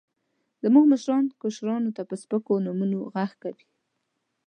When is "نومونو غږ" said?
2.65-3.31